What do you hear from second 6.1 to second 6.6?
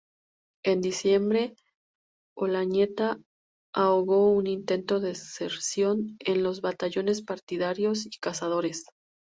en